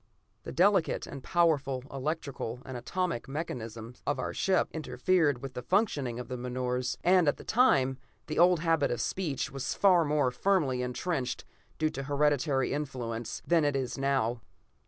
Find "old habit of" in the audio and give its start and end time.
8.39-8.99